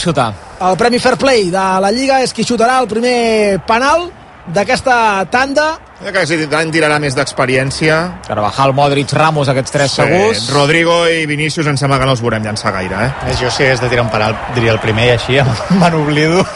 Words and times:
xutar. 0.00 0.32
El 0.60 0.76
Premi 0.80 0.98
Fair 0.98 1.16
Play 1.20 1.50
de 1.50 1.66
la 1.82 1.90
Lliga 1.94 2.22
és 2.22 2.32
qui 2.34 2.44
xutarà 2.46 2.80
el 2.82 2.88
primer 2.90 3.60
penal 3.66 4.08
d'aquesta 4.48 5.26
tanda. 5.30 5.68
Ja 5.98 6.12
que 6.14 6.22
tant 6.48 6.70
tirarà 6.72 7.00
més 7.02 7.14
d'experiència. 7.16 7.96
Carvajal, 8.26 8.72
Modric, 8.72 9.10
Ramos, 9.12 9.48
aquests 9.50 9.72
tres 9.74 9.90
Sí, 9.90 10.02
segurs. 10.02 10.44
Rodrigo 10.54 11.00
i 11.10 11.26
Vinícius 11.26 11.66
em 11.66 11.76
sembla 11.76 11.98
que 11.98 12.06
no 12.06 12.14
els 12.14 12.22
veurem 12.22 12.44
llançar 12.46 12.72
gaire, 12.72 13.00
eh? 13.08 13.10
Més 13.26 13.40
jo 13.42 13.50
si 13.50 13.64
hagués 13.66 13.82
de 13.82 13.88
tirar 13.90 14.04
un 14.06 14.10
penal 14.14 14.36
diria 14.54 14.72
el 14.72 14.80
primer 14.80 15.08
i 15.08 15.10
així 15.16 15.40
me 15.80 15.90
n'oblido. 15.90 16.44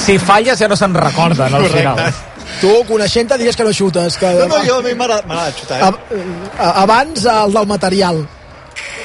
Si 0.00 0.18
falles 0.18 0.58
ja 0.60 0.68
no 0.68 0.76
se'n 0.76 0.92
recorden 0.94 1.54
al 1.54 1.62
Correcte. 1.64 1.78
final. 1.80 2.12
Tu, 2.60 2.70
coneixent-te, 2.88 3.36
diries 3.38 3.56
que 3.56 3.64
no 3.64 3.72
xutes. 3.72 4.16
Que... 4.20 4.30
No, 4.38 4.46
no, 4.50 4.58
jo 4.66 4.78
a 4.78 4.82
mi 4.84 4.92
m'agrada 4.94 5.46
xutar. 5.56 5.78
Eh? 5.80 6.22
a, 6.58 6.70
abans 6.82 7.24
el 7.24 7.52
del 7.54 7.66
material. 7.66 8.20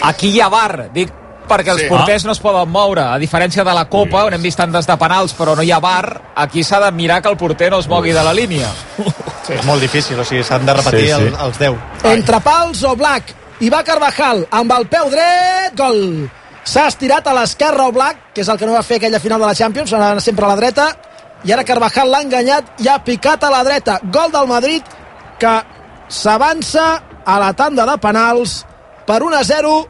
Aquí 0.09 0.31
hi 0.35 0.41
ha 0.41 0.49
bar, 0.51 0.89
dic 0.93 1.11
perquè 1.47 1.71
els 1.71 1.81
Sí. 1.81 1.87
porters 1.89 2.25
no 2.25 2.31
es 2.31 2.39
poden 2.39 2.69
moure. 2.69 3.01
A 3.01 3.17
diferència 3.19 3.63
de 3.63 3.73
la 3.73 3.85
Copa, 3.89 4.23
on 4.25 4.33
hem 4.33 4.41
vist 4.41 4.57
tantes 4.57 4.87
de 4.87 4.97
penals, 4.97 5.33
però 5.37 5.55
no 5.55 5.61
hi 5.63 5.71
ha 5.71 5.79
bar, 5.79 6.21
aquí 6.35 6.63
s'ha 6.63 6.79
de 6.79 6.91
mirar 6.91 7.21
que 7.21 7.29
el 7.29 7.37
porter 7.37 7.69
no 7.71 7.79
es 7.79 7.87
mogui 7.87 8.11
de 8.11 8.23
la 8.23 8.33
línia. 8.33 8.67
Sí, 9.45 9.53
és 9.53 9.63
molt 9.65 9.81
difícil, 9.81 10.19
o 10.19 10.23
sigui, 10.25 10.43
s'han 10.43 10.65
de 10.65 10.73
repetir 10.73 10.99
Sí, 10.99 11.05
sí. 11.07 11.11
El, 11.13 11.35
els 11.39 11.57
10. 11.59 11.75
Entre 12.03 12.39
pals 12.41 12.83
o 12.83 12.95
Black. 12.95 13.33
I 13.61 13.69
va 13.69 13.83
Carvajal 13.83 14.47
amb 14.51 14.71
el 14.73 14.87
peu 14.87 15.09
dret, 15.09 15.75
gol. 15.77 16.29
S'ha 16.65 16.87
estirat 16.87 17.27
a 17.27 17.33
l'esquerra 17.33 17.85
o 17.87 17.91
Black, 17.91 18.33
que 18.33 18.41
és 18.41 18.47
el 18.49 18.57
que 18.57 18.65
no 18.65 18.73
va 18.73 18.81
fer 18.83 18.97
aquella 18.97 19.19
final 19.19 19.39
de 19.39 19.45
la 19.45 19.53
Champions, 19.55 19.93
anava 19.93 20.19
sempre 20.19 20.45
a 20.45 20.47
la 20.49 20.55
dreta, 20.57 20.87
i 21.45 21.51
ara 21.53 21.63
Carvajal 21.63 22.09
l'ha 22.09 22.21
enganyat 22.25 22.81
i 22.81 22.87
ha 22.89 22.97
picat 23.03 23.43
a 23.43 23.51
la 23.51 23.63
dreta. 23.63 23.99
Gol 24.03 24.31
del 24.31 24.47
Madrid, 24.47 24.83
que 25.39 25.61
s'avança 26.09 27.03
a 27.25 27.39
la 27.39 27.53
tanda 27.53 27.85
de 27.85 27.97
penals 28.01 28.65
per 29.05 29.21
1 29.23 29.37
a 29.37 29.43
0. 29.43 29.87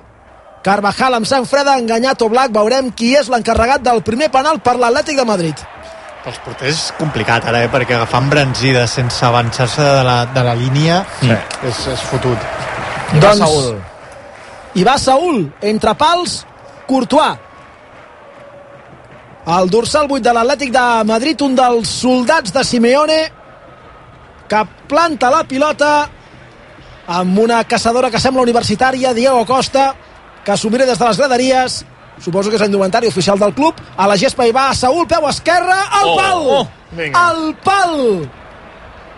Carvajal 0.66 1.14
amb 1.14 1.28
sang 1.30 1.46
freda 1.46 1.76
enganyat 1.78 2.24
o 2.26 2.30
Black. 2.32 2.50
Veurem 2.56 2.90
qui 2.98 3.12
és 3.14 3.30
l'encarregat 3.30 3.84
del 3.86 4.02
primer 4.06 4.32
penal 4.34 4.58
per 4.66 4.74
l'Atlètic 4.82 5.20
de 5.20 5.26
Madrid. 5.30 5.60
Pels 6.26 6.40
porters 6.42 6.72
és 6.74 6.94
complicat 6.98 7.46
ara, 7.46 7.60
eh? 7.62 7.70
perquè 7.70 7.94
agafar 7.94 8.24
embranzides 8.24 8.96
sense 8.98 9.22
avançar-se 9.28 9.84
de, 9.84 10.00
la, 10.08 10.16
de 10.34 10.44
la 10.48 10.56
línia 10.58 11.04
sí. 11.20 11.30
és, 11.70 11.82
és 11.94 12.06
fotut. 12.10 12.48
I 13.14 13.22
va 13.22 13.36
Doncs- 13.36 13.44
Saúl. 13.44 13.76
I 14.76 14.86
va 14.88 14.96
Saúl, 14.98 15.44
entre 15.62 15.94
pals, 16.00 16.40
Courtois. 16.90 17.44
El 19.56 19.70
dorsal 19.70 20.10
8 20.10 20.24
de 20.26 20.34
l'Atlètic 20.34 20.72
de 20.74 20.86
Madrid, 21.06 21.42
un 21.46 21.54
dels 21.54 21.92
soldats 22.02 22.50
de 22.56 22.64
Simeone, 22.66 23.20
que 24.50 24.64
planta 24.90 25.30
la 25.30 25.44
pilota 25.46 25.92
amb 27.06 27.38
una 27.38 27.62
caçadora 27.70 28.10
que 28.10 28.20
sembla 28.20 28.42
universitària, 28.42 29.14
Diego 29.14 29.46
Costa, 29.46 29.92
que 30.46 30.52
assumiré 30.54 30.86
des 30.86 30.98
de 31.00 31.06
les 31.06 31.18
graderies, 31.18 31.82
suposo 32.22 32.50
que 32.50 32.56
és 32.56 32.62
l'indumentari 32.62 33.10
oficial 33.12 33.40
del 33.42 33.54
club, 33.58 33.76
a 33.98 34.08
la 34.08 34.16
gespa 34.16 34.46
hi 34.48 34.54
va 34.56 34.70
Saúl, 34.78 35.08
peu 35.10 35.28
esquerre, 35.28 35.76
al 35.92 36.10
Oh, 36.10 36.16
pal! 36.16 36.48
oh, 36.60 36.68
vinga. 36.96 37.28
al 37.28 37.56
pal! 37.66 38.30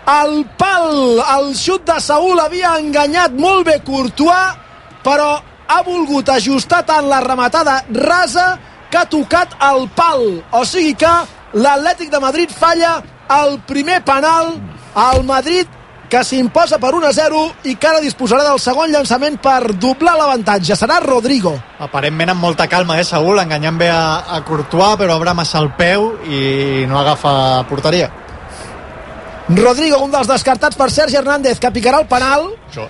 al 0.08 0.46
pal 0.56 1.20
el 1.20 1.50
xut 1.54 1.84
de 1.84 1.98
Saúl 2.00 2.40
havia 2.40 2.70
enganyat 2.80 3.34
molt 3.36 3.66
bé 3.68 3.74
Courtois 3.84 4.56
però 5.04 5.34
ha 5.68 5.82
volgut 5.84 6.30
ajustar 6.32 6.80
tant 6.88 7.04
la 7.10 7.20
rematada 7.20 7.82
rasa 7.92 8.46
que 8.88 8.96
ha 8.96 9.04
tocat 9.04 9.52
el 9.68 9.84
pal 9.92 10.24
o 10.50 10.64
sigui 10.64 10.94
que 10.96 11.12
l'Atlètic 11.52 12.08
de 12.08 12.20
Madrid 12.24 12.48
falla 12.48 13.02
el 13.36 13.58
primer 13.68 14.00
penal 14.04 14.54
al 14.96 15.20
Madrid 15.28 15.68
que 16.08 16.22
s'imposa 16.24 16.78
per 16.80 16.94
1 16.96 17.06
a 17.06 17.12
0 17.12 17.40
i 17.68 17.74
que 17.76 17.88
ara 17.88 18.00
disposarà 18.00 18.44
del 18.46 18.60
segon 18.62 18.90
llançament 18.92 19.38
per 19.42 19.74
doblar 19.74 20.16
l'avantatge. 20.16 20.76
Serà 20.76 20.98
Rodrigo. 21.04 21.52
Aparentment 21.84 22.32
amb 22.32 22.42
molta 22.42 22.66
calma, 22.66 22.98
eh, 22.98 23.04
Saúl, 23.04 23.38
enganyant 23.42 23.78
bé 23.78 23.90
a, 23.92 24.24
a 24.36 24.40
Courtois, 24.44 24.96
però 24.98 25.16
obre 25.16 25.34
massa 25.36 25.60
el 25.60 25.70
peu 25.76 26.14
i 26.24 26.86
no 26.88 26.98
agafa 26.98 27.64
porteria. 27.68 28.10
Rodrigo, 29.48 30.02
un 30.04 30.10
dels 30.12 30.28
descartats 30.28 30.76
per 30.76 30.90
Sergi 30.92 31.16
Hernández, 31.16 31.60
que 31.60 31.72
picarà 31.72 32.00
el 32.02 32.08
penal. 32.08 32.50
Això. 32.68 32.88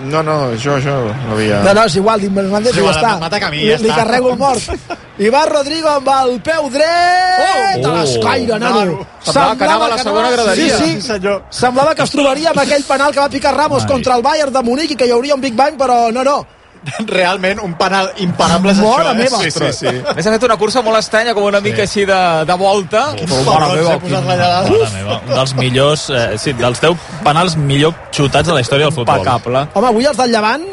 No, 0.00 0.22
no, 0.22 0.34
jo, 0.56 0.78
jo 0.80 0.94
l'havia... 1.28 1.58
No, 1.66 1.74
no, 1.76 1.82
és 1.84 1.96
igual, 2.00 2.20
dic 2.22 2.32
Hernández 2.40 2.76
i 2.76 2.80
ja 2.80 2.92
està. 2.94 3.10
li, 3.50 3.66
ja 3.68 3.76
li 3.82 3.90
està. 3.90 3.96
carrego 3.98 4.30
el 4.32 4.38
mort. 4.40 4.70
I 5.26 5.28
va 5.32 5.42
Rodrigo 5.48 5.88
amb 5.88 6.08
el 6.14 6.40
peu 6.44 6.70
dret 6.72 7.84
Oh! 7.84 7.90
a 7.90 7.92
l'escaire, 7.98 8.58
nano. 8.58 8.80
Nano. 8.84 9.06
Semblava 9.20 9.56
que 9.56 9.64
anava 9.64 9.86
a 9.86 9.88
la 9.88 9.98
segona 9.98 10.30
graderia. 10.30 10.76
Sí, 10.78 10.84
Sí, 10.84 11.00
sí. 11.00 11.06
senyor. 11.08 11.42
Semblava 11.50 11.94
que 11.94 12.02
es 12.08 12.10
trobaria 12.10 12.50
amb 12.50 12.60
aquell 12.64 12.84
penal 12.88 13.12
que 13.12 13.20
va 13.20 13.28
picar 13.28 13.54
Ramos 13.56 13.82
Ai. 13.84 13.88
contra 13.88 14.16
el 14.16 14.22
Bayern 14.22 14.52
de 14.52 14.62
Munic 14.62 14.90
i 14.92 14.96
que 14.96 15.06
hi 15.06 15.12
hauria 15.12 15.34
un 15.34 15.40
Big 15.40 15.54
Bang, 15.54 15.76
però 15.76 16.10
no, 16.12 16.24
no. 16.24 16.38
Realment, 17.16 17.60
un 17.64 17.74
penal 17.78 18.10
imparable 18.22 18.72
és 18.72 18.80
Mare 18.82 19.10
això, 19.10 19.12
eh? 19.12 19.18
meva. 19.18 19.40
Sí, 19.42 19.50
sí, 19.54 19.70
sí. 19.74 19.92
A 20.06 20.14
més, 20.16 20.26
ha 20.26 20.34
fet 20.36 20.46
una 20.48 20.56
cursa 20.60 20.82
molt 20.86 21.00
estranya, 21.00 21.34
com 21.36 21.46
una 21.48 21.60
mica 21.64 21.84
així 21.86 22.06
de, 22.08 22.20
de 22.48 22.58
volta. 22.60 23.06
Però, 23.18 23.40
mare 23.46 23.70
meva, 23.74 23.94
S'ha 23.94 24.02
posat 24.04 24.28
la 24.30 24.36
lladada. 24.40 24.70
Mare 24.70 24.90
meva, 24.94 25.18
un 25.22 25.34
dels 25.34 25.56
millors, 25.58 26.06
eh, 26.10 26.28
sí, 26.42 26.54
dels 26.58 26.82
10 26.84 27.08
penals 27.26 27.56
millor 27.60 27.96
xutats 28.14 28.48
de 28.48 28.54
la 28.56 28.62
història 28.64 28.90
del 28.90 28.94
futbol. 28.94 29.18
impecable. 29.18 29.66
Home, 29.74 29.90
avui 29.92 30.06
els 30.06 30.20
del 30.20 30.32
Llevant 30.36 30.64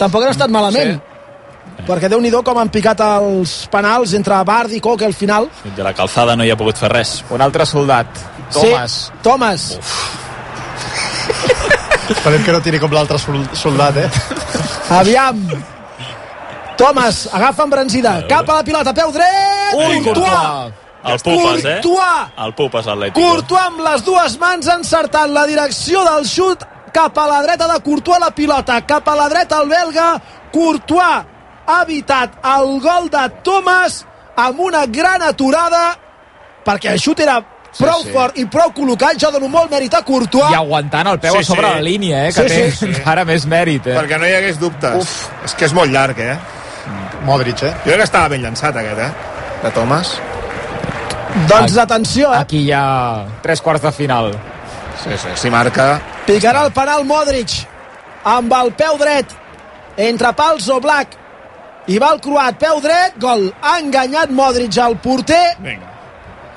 tampoc 0.00 0.26
han 0.26 0.34
estat 0.34 0.50
malament. 0.52 0.98
Sí. 0.98 1.06
Perquè 1.86 2.10
déu 2.12 2.20
nhi 2.20 2.30
com 2.44 2.58
han 2.60 2.68
picat 2.68 3.00
els 3.00 3.54
penals 3.72 4.12
entre 4.18 4.42
Bard 4.44 4.72
i 4.76 4.80
Coque 4.84 5.06
al 5.06 5.14
final. 5.14 5.48
De 5.76 5.82
la 5.82 5.94
calçada 5.96 6.36
no 6.36 6.44
hi 6.44 6.50
ha 6.52 6.56
pogut 6.56 6.76
fer 6.76 6.90
res. 6.92 7.22
Un 7.30 7.40
altre 7.40 7.64
soldat, 7.66 8.06
Thomas. 8.52 9.06
Sí, 9.06 9.12
Thomas. 9.22 9.78
Esperem 12.10 12.42
que 12.44 12.52
no 12.52 12.60
tiri 12.60 12.80
com 12.82 12.90
l'altre 12.92 13.18
sol- 13.18 13.48
soldat, 13.54 13.96
eh? 13.96 14.10
Aviam. 14.90 15.38
Thomas 16.76 17.28
agafa 17.32 17.62
embranzida, 17.68 18.26
cap 18.28 18.48
a 18.48 18.54
la 18.60 18.64
pilota, 18.64 18.92
peu 18.96 19.10
dret, 19.12 19.74
Ui, 19.76 20.02
Courtois. 20.02 20.72
El 21.04 21.18
Pupes, 21.20 21.64
eh? 21.64 21.80
Courtois. 21.82 22.32
El 22.44 22.54
Pupes 22.54 22.86
Atlètico. 22.86 23.20
Courtois 23.20 23.66
amb 23.66 23.80
les 23.84 24.04
dues 24.04 24.36
mans 24.40 24.68
ha 24.68 24.74
encertat 24.80 25.30
la 25.32 25.46
direcció 25.48 26.02
del 26.04 26.24
xut 26.28 26.64
cap 26.92 27.16
a 27.18 27.26
la 27.30 27.42
dreta 27.44 27.68
de 27.68 27.78
Courtois 27.84 28.18
la 28.20 28.30
pilota, 28.34 28.80
cap 28.86 29.08
a 29.08 29.14
la 29.14 29.28
dreta 29.28 29.60
el 29.62 29.68
belga, 29.68 30.08
Courtois 30.52 31.24
ha 31.70 31.82
evitat 31.84 32.40
el 32.56 32.80
gol 32.80 33.08
de 33.12 33.28
Thomas 33.44 34.04
amb 34.36 34.60
una 34.60 34.86
gran 34.86 35.22
aturada 35.22 35.96
perquè 36.64 36.92
el 36.92 36.98
xut 37.00 37.20
era 37.20 37.38
prou 37.78 38.02
sí. 38.02 38.10
fort 38.12 38.38
i 38.38 38.44
prou 38.50 38.72
col·locat, 38.74 39.18
jo 39.20 39.30
dono 39.34 39.48
molt 39.48 39.70
mèrit 39.70 39.94
a 39.94 40.02
Courtois 40.06 40.50
I 40.50 40.56
aguantant 40.58 41.06
el 41.12 41.18
peu 41.22 41.36
Sí, 41.36 41.42
a 41.44 41.44
sobre 41.44 41.66
sí. 41.68 41.74
la 41.74 41.80
línia, 41.86 42.24
eh, 42.28 42.32
que 42.34 42.42
Sí, 42.48 42.48
té 42.48 42.70
sí, 42.76 42.86
encara 42.90 43.24
més 43.24 43.46
mèrit. 43.46 43.86
Eh? 43.86 43.96
Perquè 43.98 44.18
no 44.18 44.26
hi 44.26 44.34
hagués 44.38 44.58
dubtes. 44.58 44.96
Uf. 45.04 45.44
És 45.44 45.54
que 45.54 45.64
és 45.68 45.72
molt 45.76 45.92
llarg, 45.92 46.18
eh? 46.18 46.36
Modric, 47.24 47.62
eh? 47.62 47.72
Jo 47.84 47.90
crec 47.92 48.00
que 48.02 48.08
estava 48.08 48.28
ben 48.32 48.42
llançat, 48.42 48.76
aquest, 48.76 48.98
eh? 48.98 49.10
De 49.62 49.70
Thomas. 49.76 50.14
doncs 51.48 51.76
atenció, 51.78 52.32
eh? 52.34 52.38
Aquí 52.40 52.64
hi 52.66 52.72
ha 52.72 53.24
tres 53.42 53.60
quarts 53.62 53.82
de 53.82 53.92
final. 53.92 54.32
Sí, 55.02 55.10
sí, 55.16 55.28
si 55.36 55.50
marca... 55.50 56.00
Picarà 56.26 56.64
el 56.66 56.72
penal 56.72 57.04
Modric 57.08 57.54
amb 58.28 58.52
el 58.52 58.72
peu 58.78 58.98
dret 59.00 59.32
entre 59.96 60.32
pals 60.36 60.68
o 60.70 60.78
Black 60.80 61.14
i 61.90 61.98
va 61.98 62.10
el 62.14 62.20
croat, 62.22 62.58
peu 62.60 62.80
dret, 62.84 63.16
gol 63.18 63.48
ha 63.62 63.78
enganyat 63.80 64.30
Modric 64.30 64.76
al 64.78 64.96
porter 65.02 65.56
Vinga. 65.58 65.89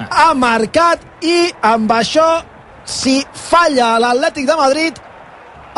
Ha 0.09 0.33
marcat 0.33 1.01
i 1.21 1.51
amb 1.61 1.91
això 1.91 2.27
si 2.85 3.21
falla 3.33 3.95
l'Atlètic 4.01 4.47
de 4.49 4.59
Madrid 4.59 4.99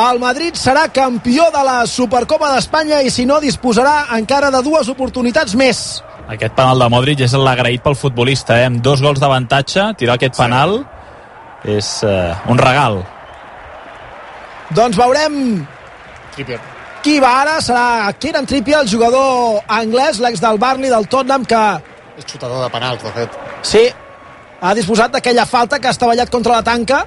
el 0.05 0.19
Madrid 0.19 0.57
serà 0.59 0.89
campió 0.91 1.45
de 1.53 1.61
la 1.63 1.77
Supercopa 1.87 2.49
d'Espanya 2.51 2.99
i 3.05 3.11
si 3.13 3.25
no 3.25 3.39
disposarà 3.39 4.09
encara 4.17 4.51
de 4.51 4.61
dues 4.65 4.89
oportunitats 4.91 5.55
més 5.55 5.85
Aquest 6.25 6.55
penal 6.57 6.79
de 6.81 6.87
Modric 6.89 7.19
és 7.21 7.35
l'agraït 7.37 7.83
pel 7.85 7.93
futbolista, 7.93 8.55
eh? 8.57 8.65
Amb 8.65 8.79
dos 8.81 9.01
gols 9.05 9.19
d'avantatge, 9.21 9.91
tirar 9.99 10.15
aquest 10.17 10.33
penal 10.33 10.79
és 11.61 11.89
eh, 12.03 12.33
un 12.49 12.57
regal. 12.57 13.03
doncs 14.73 14.97
veurem 14.97 15.35
Trippier. 16.33 16.57
qui 17.03 17.19
va 17.21 17.29
ara 17.43 17.59
serà 17.61 18.11
Kieran 18.17 18.45
Trippier, 18.49 18.79
el 18.81 18.89
jugador 18.89 19.61
anglès 19.69 20.17
l'ex 20.19 20.41
del 20.41 20.57
Barney, 20.57 20.89
del 20.89 21.07
Tottenham 21.07 21.45
que 21.45 21.61
És 22.17 22.25
xutador 22.25 22.63
de 22.63 22.69
penals, 22.71 23.03
de 23.03 23.11
fet. 23.11 23.29
Sí, 23.61 23.83
ha 24.61 24.73
disposat 24.73 25.11
d'aquella 25.11 25.45
falta 25.45 25.79
que 25.79 25.87
ha 25.87 25.91
estavellat 25.95 26.29
contra 26.29 26.53
la 26.57 26.63
tanca, 26.63 27.05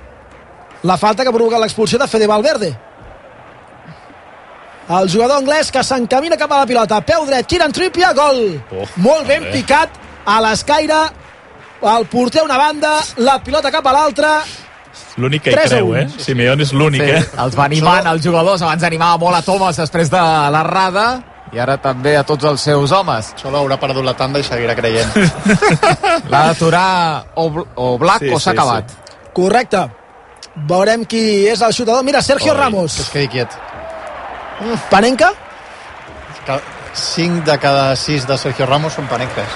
la 0.83 0.97
falta 0.97 1.25
que 1.25 1.33
provoca 1.33 1.59
l'expulsió 1.59 1.99
de 1.99 2.07
Fede 2.07 2.27
Valverde. 2.27 2.77
El 4.89 5.09
jugador 5.13 5.37
anglès 5.43 5.69
que 5.71 5.83
s'encamina 5.85 6.37
cap 6.41 6.53
a 6.53 6.63
la 6.63 6.67
pilota, 6.67 7.01
peu 7.05 7.27
dret, 7.29 7.47
Kieran 7.47 7.73
Trippier, 7.77 8.15
gol! 8.17 8.39
Oh, 8.73 8.87
Molt 8.97 9.27
ben 9.29 9.43
bé. 9.45 9.51
picat 9.59 9.91
a 10.25 10.39
l'escaire, 10.41 11.01
el 11.83 12.07
porter 12.09 12.41
a 12.41 12.45
una 12.47 12.57
banda, 12.57 12.95
la 13.19 13.37
pilota 13.45 13.71
cap 13.71 13.87
a 13.87 13.93
l'altra, 13.93 14.39
L'únic 15.19 15.43
que 15.43 15.51
hi 15.51 15.55
3 15.55 15.65
a 15.73 15.77
creu, 15.77 15.89
1. 15.91 15.97
eh? 15.99 16.07
Simeone 16.23 16.63
és 16.63 16.73
l'únic, 16.73 17.03
Sí, 17.03 17.11
eh? 17.11 17.25
els 17.43 17.57
va 17.59 17.65
animant 17.67 18.07
els 18.07 18.23
jugadors, 18.25 18.63
abans 18.63 18.83
animava 18.87 19.19
molt 19.19 19.37
a 19.37 19.43
Thomas 19.43 19.77
després 19.77 20.09
de 20.11 20.21
l'errada 20.55 21.05
i 21.53 21.59
ara 21.59 21.77
també 21.81 22.17
a 22.17 22.25
tots 22.25 22.45
els 22.45 22.61
seus 22.61 22.93
homes. 22.93 23.33
Solo 23.41 23.59
haurà 23.59 23.79
perdut 23.81 24.05
la 24.05 24.15
tanda 24.15 24.39
i 24.39 24.45
seguirà 24.45 24.75
creient. 24.77 25.11
L'ha 26.31 26.43
d'aturar 26.49 27.25
o, 27.37 27.47
o 27.77 27.99
Black 27.99 28.21
Sí, 28.27 28.33
o 28.35 28.39
s'ha 28.41 28.53
sí, 28.53 28.57
acabat. 28.57 28.93
correcte. 29.35 29.87
Veurem 30.69 31.05
qui 31.07 31.47
és 31.49 31.61
el 31.63 31.73
xutador. 31.73 32.03
Mira, 32.05 32.21
Sergio 32.23 32.53
Oi. 32.53 32.57
que 32.57 32.61
es 32.61 32.65
Ramos. 32.65 33.11
quedi 33.13 33.29
quiet. 33.29 33.49
Panenka? 34.91 35.33
Que 36.47 36.61
5 36.95 37.45
de 37.45 37.59
cada 37.59 37.95
6 37.97 38.27
de 38.27 38.39
Sergio 38.39 38.67
Ramos 38.67 38.93
són 38.95 39.07
panenques. 39.07 39.47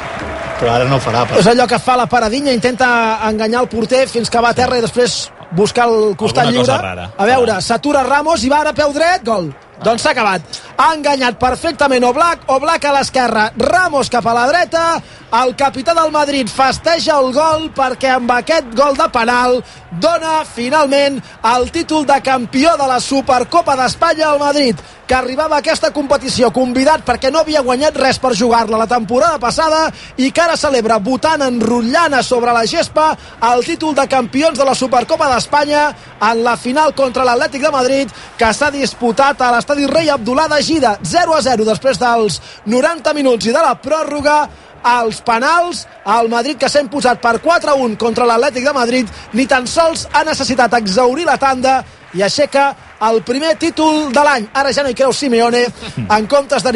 però 0.63 0.77
ara 0.77 0.85
no 0.87 0.95
ho 0.97 1.01
farà. 1.03 1.25
Però... 1.27 1.41
És 1.41 1.47
allò 1.51 1.65
que 1.67 1.79
fa 1.83 1.97
la 1.99 2.07
paradinha, 2.07 2.53
intenta 2.55 3.19
enganyar 3.27 3.65
el 3.65 3.69
porter 3.69 4.05
fins 4.09 4.31
que 4.31 4.39
va 4.39 4.53
a 4.53 4.55
terra 4.55 4.77
i 4.79 4.81
després 4.85 5.25
buscar 5.51 5.89
el 5.91 6.15
costat 6.17 6.45
Alguna 6.47 6.53
lliure. 6.55 6.67
cosa 6.71 6.83
rara. 6.85 7.07
A 7.19 7.25
veure, 7.27 7.57
s'atura 7.61 8.05
Ramos 8.07 8.45
i 8.47 8.49
va 8.53 8.61
ara 8.61 8.73
peu 8.73 8.93
dret, 8.95 9.25
gol. 9.27 9.49
Doncs 9.81 10.05
s'ha 10.05 10.13
acabat. 10.13 10.61
Ha 10.77 10.93
enganyat 10.95 11.39
perfectament 11.41 12.05
Oblak, 12.05 12.45
Oblak 12.53 12.85
a 12.85 12.93
l'esquerra, 12.99 13.49
Ramos 13.57 14.11
cap 14.13 14.27
a 14.27 14.35
la 14.37 14.47
dreta, 14.51 14.85
el 15.33 15.55
capità 15.57 15.95
del 15.97 16.11
Madrid 16.13 16.49
festeja 16.53 17.17
el 17.17 17.31
gol 17.33 17.71
perquè 17.73 18.11
amb 18.13 18.31
aquest 18.35 18.75
gol 18.77 18.99
de 18.99 19.07
penal 19.15 19.63
dona 20.01 20.43
finalment 20.45 21.17
el 21.55 21.71
títol 21.73 22.05
de 22.05 22.19
campió 22.25 22.75
de 22.77 22.89
la 22.89 22.99
Supercopa 23.01 23.77
d'Espanya 23.77 24.29
al 24.29 24.41
Madrid, 24.41 24.77
que 25.07 25.15
arribava 25.17 25.57
a 25.57 25.63
aquesta 25.65 25.91
competició 25.93 26.51
convidat 26.53 27.03
perquè 27.05 27.31
no 27.33 27.41
havia 27.41 27.63
guanyat 27.65 27.97
res 28.01 28.21
per 28.21 28.35
jugar-la 28.37 28.79
la 28.81 28.89
temporada 28.89 29.39
passada 29.41 29.87
i 30.17 30.31
que 30.31 30.45
ara 30.45 30.57
celebra 30.57 31.01
votant 31.01 31.47
enrotllant 31.49 32.19
sobre 32.23 32.53
la 32.53 32.67
gespa 32.69 33.11
el 33.53 33.65
títol 33.65 33.95
de 33.97 34.07
campions 34.09 34.59
de 34.59 34.69
la 34.69 34.77
Supercopa 34.77 35.29
d'Espanya 35.33 35.87
en 36.29 36.45
la 36.45 36.57
final 36.57 36.93
contra 36.97 37.25
l'Atlètic 37.25 37.65
de 37.65 37.73
Madrid 37.73 38.13
que 38.37 38.53
s'ha 38.53 38.71
disputat 38.71 39.41
a 39.41 39.51
l'estadi 39.73 39.87
Rei 39.87 40.11
Abdullah 40.11 40.49
de 40.49 40.63
Gida 40.63 40.99
0 41.03 41.35
a 41.35 41.41
0 41.41 41.65
després 41.65 41.99
dels 41.99 42.41
90 42.67 43.15
minuts 43.15 43.47
i 43.47 43.53
de 43.53 43.63
la 43.63 43.75
pròrroga 43.81 44.49
als 44.83 45.21
penals, 45.23 45.87
el 46.05 46.29
Madrid 46.29 46.59
que 46.59 46.69
s'ha 46.69 46.83
imposat 46.83 47.21
per 47.23 47.39
4 47.41 47.71
a 47.71 47.75
1 47.79 47.97
contra 47.97 48.27
l'Atlètic 48.27 48.65
de 48.67 48.73
Madrid 48.75 49.09
ni 49.33 49.47
tan 49.47 49.67
sols 49.67 50.09
ha 50.13 50.25
necessitat 50.25 50.75
exaurir 50.75 51.25
la 51.25 51.39
tanda 51.39 51.83
i 52.13 52.23
aixeca 52.23 52.75
el 53.03 53.23
primer 53.23 53.57
títol 53.59 54.13
de 54.13 54.23
l'any. 54.23 54.49
Ara 54.53 54.73
ja 54.73 54.83
no 54.83 54.91
hi 54.91 54.95
creu 54.95 55.13
Simeone 55.13 55.65
en 56.05 56.27
comptes 56.27 56.63
de 56.63 56.71